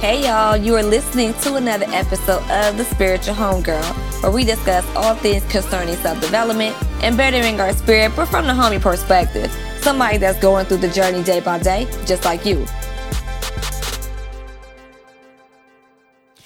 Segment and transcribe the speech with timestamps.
[0.00, 4.82] Hey y'all, you are listening to another episode of The Spiritual Homegirl, where we discuss
[4.96, 9.54] all things concerning self development and bettering our spirit, but from the homie perspective.
[9.82, 12.64] Somebody that's going through the journey day by day, just like you.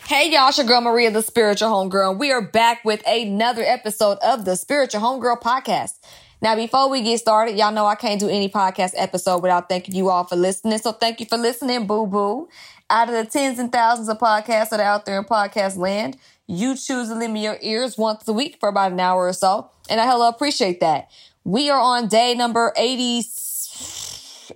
[0.09, 3.63] Hey y'all, it's your girl Maria, the Spiritual Homegirl, and we are back with another
[3.63, 6.01] episode of the Spiritual Homegirl podcast.
[6.45, 9.95] Now, before we get started, y'all know I can't do any podcast episode without thanking
[9.95, 10.77] you all for listening.
[10.77, 12.51] So thank you for listening, boo boo.
[12.91, 16.19] Out of the tens and thousands of podcasts that are out there in podcast land,
[16.47, 19.33] you choose to lend me your ears once a week for about an hour or
[19.33, 19.71] so.
[19.89, 21.11] And I hella appreciate that.
[21.45, 23.23] We are on day number 80,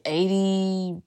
[0.04, 1.02] 80,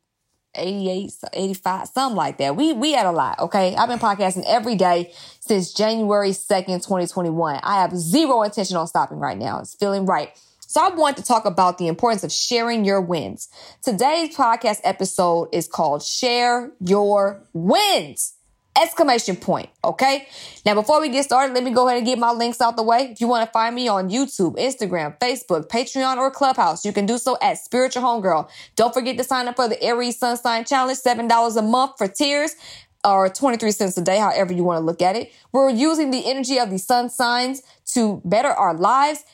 [0.55, 2.55] 88, 85, something like that.
[2.55, 3.38] We, we had a lot.
[3.38, 3.75] Okay.
[3.75, 7.59] I've been podcasting every day since January 2nd, 2021.
[7.61, 9.59] I have zero intention on stopping right now.
[9.59, 10.36] It's feeling right.
[10.71, 13.49] So I want to talk about the importance of sharing your wins.
[13.84, 18.36] Today's podcast episode is called Share Your Wins.
[18.81, 19.67] Exclamation point.
[19.83, 20.30] Okay.
[20.66, 22.83] Now, before we get started, let me go ahead and get my links out the
[22.83, 23.09] way.
[23.11, 27.05] If you want to find me on YouTube, Instagram, Facebook, Patreon, or Clubhouse, you can
[27.05, 28.49] do so at Spiritual Homegirl.
[28.77, 32.08] Don't forget to sign up for the Aries Sun Sign Challenge, $7 a month for
[32.08, 32.55] tiers
[33.03, 35.33] or 23 cents a day, however you want to look at it.
[35.52, 39.25] We're using the energy of the sun signs to better our lives,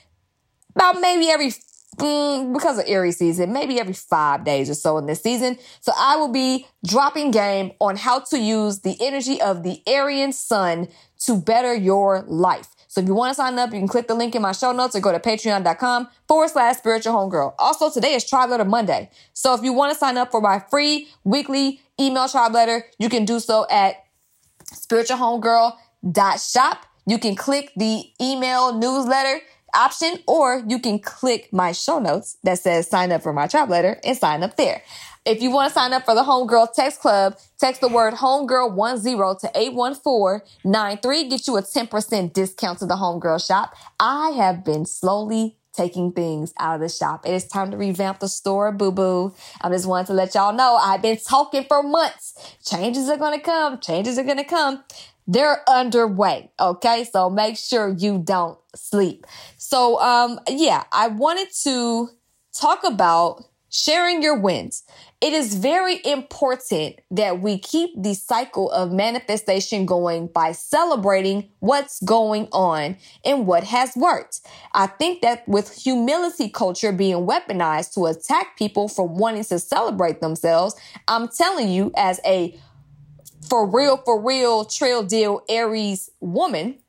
[0.77, 1.51] about maybe every
[1.97, 5.57] mm, because of Aries season, maybe every five days or so in this season.
[5.81, 10.31] So I will be dropping game on how to use the energy of the Arian
[10.31, 10.89] sun
[11.21, 12.67] to better your life.
[12.87, 14.71] So if you want to sign up, you can click the link in my show
[14.71, 17.55] notes or go to patreon.com forward slash spiritual homegirl.
[17.57, 19.09] Also, today is Tribe Letter Monday.
[19.33, 23.09] So if you want to sign up for my free weekly email tribe letter, you
[23.09, 23.95] can do so at
[24.71, 26.85] spiritualhomegirl.shop.
[27.07, 29.41] You can click the email newsletter
[29.77, 33.69] option, or you can click my show notes that says sign up for my tribe
[33.69, 34.81] letter and sign up there.
[35.25, 39.39] If you want to sign up for the Homegirl Text Club, text the word Homegirl10
[39.41, 41.27] to 81493.
[41.27, 43.75] Get you a 10% discount to the Homegirl shop.
[43.99, 47.25] I have been slowly taking things out of the shop.
[47.25, 49.33] It is time to revamp the store, boo boo.
[49.61, 52.55] I just wanted to let y'all know I've been talking for months.
[52.65, 53.79] Changes are going to come.
[53.79, 54.83] Changes are going to come.
[55.27, 56.51] They're underway.
[56.59, 57.03] Okay.
[57.03, 59.25] So make sure you don't sleep.
[59.69, 62.07] So, um, yeah, I wanted to
[62.57, 64.83] talk about sharing your wins.
[65.19, 72.01] It is very important that we keep the cycle of manifestation going by celebrating what's
[72.01, 72.95] going on
[73.25, 74.39] and what has worked.
[74.73, 80.21] I think that with humility culture being weaponized to attack people for wanting to celebrate
[80.21, 80.75] themselves,
[81.09, 82.57] I'm telling you as a
[83.49, 86.79] for real, for real trail deal Aries woman,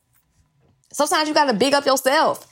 [0.92, 2.46] sometimes you got to big up yourself.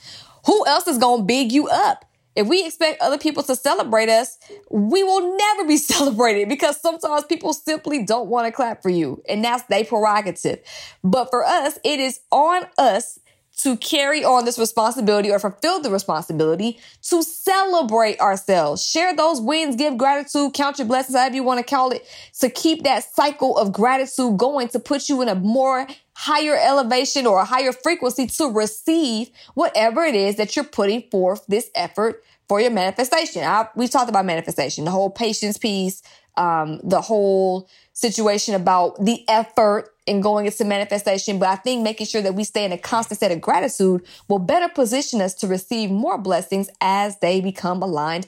[0.47, 2.05] Who else is going to big you up?
[2.37, 4.39] If we expect other people to celebrate us,
[4.71, 9.23] we will never be celebrated because sometimes people simply don't want to clap for you
[9.29, 10.61] and that's their prerogative.
[11.03, 13.19] But for us, it is on us
[13.59, 19.77] to carry on this responsibility or fulfill the responsibility to celebrate ourselves, share those wins,
[19.77, 22.07] give gratitude, count your blessings, however you want to call it,
[22.39, 25.87] to keep that cycle of gratitude going to put you in a more
[26.19, 31.44] higher elevation or a higher frequency to receive whatever it is that you're putting forth
[31.47, 33.43] this effort for your manifestation.
[33.43, 36.03] I, we talked about manifestation, the whole patience piece,
[36.38, 41.38] um, the whole situation about the effort in going into manifestation.
[41.38, 44.38] But I think making sure that we stay in a constant state of gratitude will
[44.38, 48.27] better position us to receive more blessings as they become aligned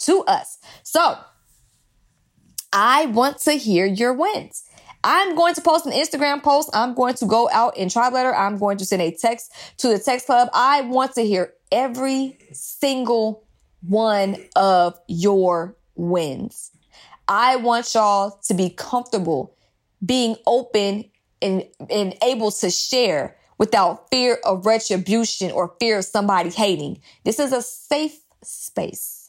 [0.00, 0.58] to us.
[0.82, 1.16] So
[2.74, 4.64] I want to hear your wins.
[5.08, 6.68] I'm going to post an Instagram post.
[6.74, 8.34] I'm going to go out in tribe letter.
[8.34, 10.48] I'm going to send a text to the text club.
[10.52, 13.46] I want to hear every single
[13.82, 16.72] one of your wins.
[17.28, 19.56] I want y'all to be comfortable
[20.04, 21.04] being open
[21.40, 27.00] and, and able to share without fear of retribution or fear of somebody hating.
[27.24, 29.25] This is a safe space.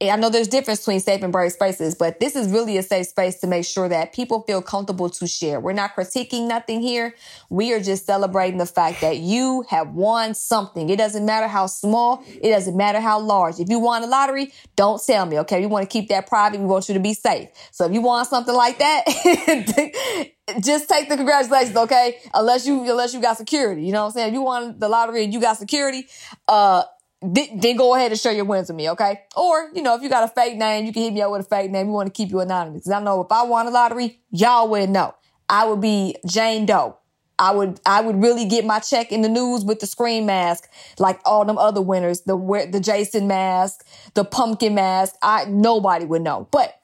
[0.00, 3.08] I know there's difference between safe and brave spaces, but this is really a safe
[3.08, 5.58] space to make sure that people feel comfortable to share.
[5.58, 7.16] We're not critiquing nothing here.
[7.50, 10.88] We are just celebrating the fact that you have won something.
[10.88, 12.22] It doesn't matter how small.
[12.28, 13.58] It doesn't matter how large.
[13.58, 15.40] If you won a lottery, don't tell me.
[15.40, 15.60] Okay.
[15.60, 16.60] We want to keep that private.
[16.60, 17.48] We want you to be safe.
[17.72, 19.04] So if you want something like that,
[20.60, 21.76] just take the congratulations.
[21.76, 22.18] Okay.
[22.34, 24.28] Unless you, unless you got security, you know what I'm saying?
[24.28, 26.06] If you won the lottery and you got security,
[26.46, 26.84] uh,
[27.20, 29.22] then go ahead and share your wins with me, okay?
[29.36, 31.40] Or, you know, if you got a fake name, you can hit me up with
[31.40, 31.88] a fake name.
[31.88, 32.84] We want to keep you anonymous.
[32.84, 35.14] Cause I know if I won a lottery, y'all would know.
[35.48, 36.96] I would be Jane Doe.
[37.40, 40.68] I would, I would really get my check in the news with the screen mask,
[40.98, 42.36] like all them other winners, the,
[42.70, 45.14] the Jason mask, the pumpkin mask.
[45.22, 46.48] I, nobody would know.
[46.50, 46.80] But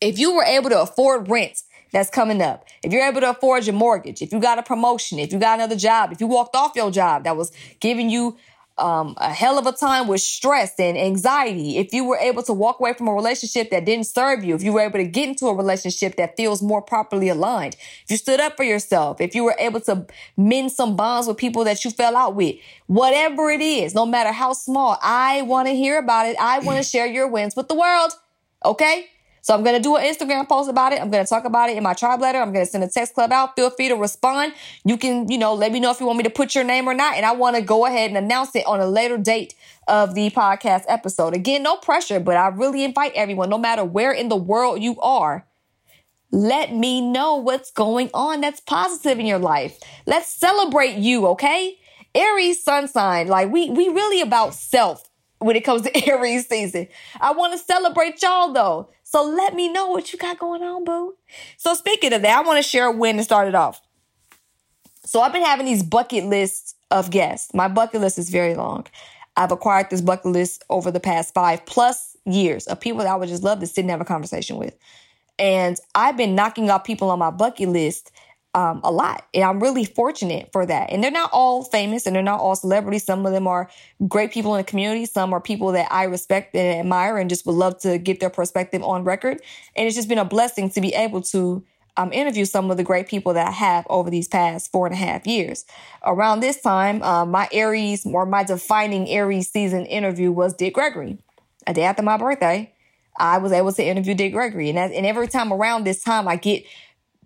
[0.00, 1.62] if you were able to afford rent
[1.92, 5.18] that's coming up, if you're able to afford your mortgage, if you got a promotion,
[5.18, 8.36] if you got another job, if you walked off your job that was giving you
[8.78, 12.52] um, a hell of a time with stress and anxiety, if you were able to
[12.52, 15.28] walk away from a relationship that didn't serve you, if you were able to get
[15.28, 17.74] into a relationship that feels more properly aligned,
[18.04, 21.36] if you stood up for yourself, if you were able to mend some bonds with
[21.36, 25.68] people that you fell out with, whatever it is, no matter how small, I want
[25.68, 26.36] to hear about it.
[26.40, 28.12] I want to share your wins with the world.
[28.64, 29.06] Okay?
[29.42, 31.02] So I'm going to do an Instagram post about it.
[31.02, 32.38] I'm going to talk about it in my tribe letter.
[32.38, 33.56] I'm going to send a text club out.
[33.56, 34.54] Feel free to respond.
[34.84, 36.88] You can, you know, let me know if you want me to put your name
[36.88, 37.16] or not.
[37.16, 39.54] And I want to go ahead and announce it on a later date
[39.88, 41.34] of the podcast episode.
[41.34, 44.98] Again, no pressure, but I really invite everyone, no matter where in the world you
[45.00, 45.44] are,
[46.30, 49.78] let me know what's going on that's positive in your life.
[50.06, 51.78] Let's celebrate you, okay?
[52.14, 55.08] Aries sun sign, like we we really about self
[55.38, 56.88] when it comes to Aries season.
[57.20, 58.90] I want to celebrate y'all though.
[59.12, 61.16] So let me know what you got going on, boo.
[61.58, 63.78] So speaking of that, I want to share when it started off.
[65.04, 67.52] So I've been having these bucket lists of guests.
[67.52, 68.86] My bucket list is very long.
[69.36, 73.16] I've acquired this bucket list over the past five plus years of people that I
[73.16, 74.78] would just love to sit and have a conversation with.
[75.38, 78.12] And I've been knocking off people on my bucket list
[78.54, 79.26] um, a lot.
[79.32, 80.90] And I'm really fortunate for that.
[80.90, 83.04] And they're not all famous and they're not all celebrities.
[83.04, 83.70] Some of them are
[84.08, 85.06] great people in the community.
[85.06, 88.30] Some are people that I respect and admire and just would love to get their
[88.30, 89.40] perspective on record.
[89.74, 91.64] And it's just been a blessing to be able to
[91.96, 94.94] um, interview some of the great people that I have over these past four and
[94.94, 95.64] a half years.
[96.04, 101.18] Around this time, um, my Aries or my defining Aries season interview was Dick Gregory.
[101.66, 102.72] A day after my birthday,
[103.18, 104.68] I was able to interview Dick Gregory.
[104.68, 106.64] And, that, and every time around this time, I get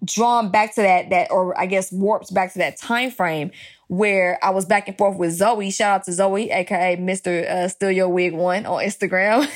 [0.05, 3.51] drawn back to that that or I guess warped back to that time frame
[3.89, 5.71] where I was back and forth with Zoe.
[5.71, 7.49] Shout out to Zoe, aka Mr.
[7.49, 9.49] Uh, Still Your Wig One on Instagram.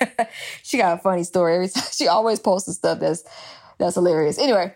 [0.62, 1.68] she got a funny story.
[1.92, 3.24] She always posts stuff that's
[3.78, 4.38] that's hilarious.
[4.38, 4.74] Anyway,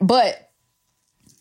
[0.00, 0.51] but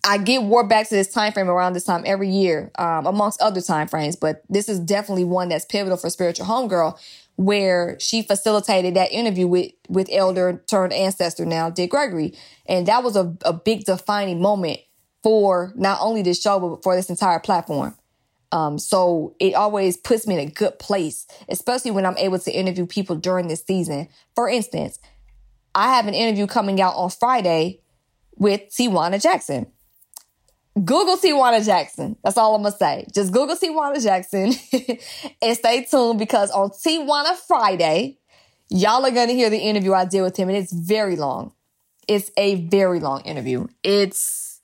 [0.04, 3.42] I get warped back to this time frame around this time every year, um, amongst
[3.42, 4.16] other time frames.
[4.16, 7.00] But this is definitely one that's pivotal for Spiritual Homegirl
[7.36, 12.34] where she facilitated that interview with with elder turned ancestor now dick gregory.
[12.66, 14.80] And that was a, a big defining moment
[15.24, 17.96] for not only this show but for this entire platform.
[18.52, 22.52] Um, so it always puts me in a good place especially when i'm able to
[22.52, 24.10] interview people during this season.
[24.36, 25.00] For instance
[25.74, 27.80] i have an interview coming out on friday
[28.36, 29.72] with tiwana jackson
[30.76, 32.16] Google Tiwana Jackson.
[32.24, 33.06] That's all I'm gonna say.
[33.14, 34.54] Just Google Tiwana Jackson
[35.42, 38.18] and stay tuned because on Tiwana Friday,
[38.70, 41.52] y'all are gonna hear the interview I did with him, and it's very long.
[42.08, 43.68] It's a very long interview.
[43.84, 44.62] It's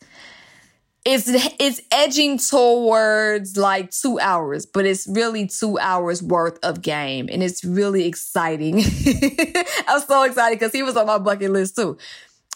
[1.03, 7.29] it's it's edging towards like two hours, but it's really two hours worth of game,
[7.31, 8.77] and it's really exciting.
[9.87, 11.97] I'm so excited because he was on my bucket list too.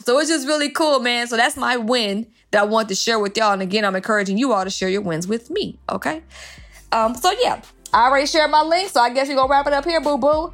[0.05, 1.27] So it's just really cool, man.
[1.27, 3.53] So that's my win that I want to share with y'all.
[3.53, 5.77] And again, I'm encouraging you all to share your wins with me.
[5.89, 6.23] Okay.
[6.91, 7.61] Um, so yeah,
[7.93, 8.89] I already shared my link.
[8.89, 10.53] So I guess we're gonna wrap it up here, boo boo.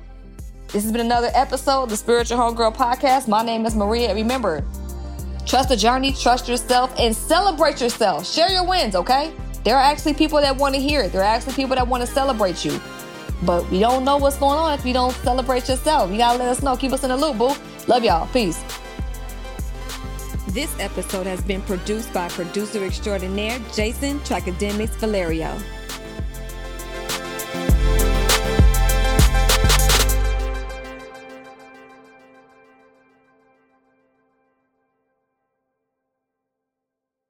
[0.67, 3.27] This has been another episode of the Spiritual Homegirl Podcast.
[3.27, 4.13] My name is Maria.
[4.13, 4.65] Remember,
[5.45, 8.27] trust the journey, trust yourself, and celebrate yourself.
[8.27, 9.31] Share your wins, okay?
[9.63, 11.13] There are actually people that want to hear it.
[11.13, 12.79] There are actually people that want to celebrate you.
[13.43, 16.11] But we don't know what's going on if you don't celebrate yourself.
[16.11, 16.75] You gotta let us know.
[16.75, 17.53] Keep us in the loop, boo.
[17.87, 18.27] Love y'all.
[18.27, 18.61] Peace.
[20.57, 25.55] This episode has been produced by producer extraordinaire Jason Tracademics Valerio.